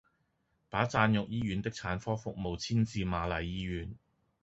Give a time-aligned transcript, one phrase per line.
[0.67, 3.93] 把贊育醫院的產科服務遷至瑪麗醫院